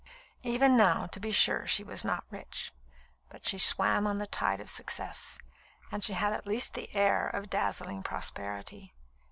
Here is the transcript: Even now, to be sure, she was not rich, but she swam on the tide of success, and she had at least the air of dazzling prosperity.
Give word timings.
Even 0.41 0.75
now, 0.75 1.05
to 1.05 1.19
be 1.19 1.31
sure, 1.31 1.67
she 1.67 1.83
was 1.83 2.03
not 2.03 2.23
rich, 2.31 2.73
but 3.29 3.45
she 3.45 3.59
swam 3.59 4.07
on 4.07 4.17
the 4.17 4.25
tide 4.25 4.59
of 4.59 4.67
success, 4.67 5.37
and 5.91 6.03
she 6.03 6.13
had 6.13 6.33
at 6.33 6.47
least 6.47 6.73
the 6.73 6.91
air 6.95 7.27
of 7.27 7.51
dazzling 7.51 8.01
prosperity. 8.01 8.95